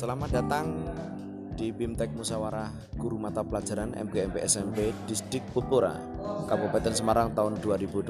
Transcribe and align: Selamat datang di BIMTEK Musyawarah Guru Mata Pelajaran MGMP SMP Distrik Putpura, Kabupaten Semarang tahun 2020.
Selamat 0.00 0.32
datang 0.32 0.80
di 1.60 1.68
BIMTEK 1.76 2.16
Musyawarah 2.16 2.72
Guru 2.96 3.20
Mata 3.20 3.44
Pelajaran 3.44 3.92
MGMP 3.92 4.40
SMP 4.48 4.96
Distrik 5.04 5.44
Putpura, 5.52 5.92
Kabupaten 6.48 6.96
Semarang 6.96 7.36
tahun 7.36 7.60
2020. 7.60 8.08